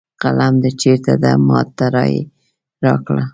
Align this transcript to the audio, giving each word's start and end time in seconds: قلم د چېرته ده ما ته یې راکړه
قلم 0.21 0.53
د 0.63 0.65
چېرته 0.81 1.13
ده 1.23 1.31
ما 1.47 1.59
ته 1.77 1.85
یې 2.11 2.19
راکړه 2.85 3.23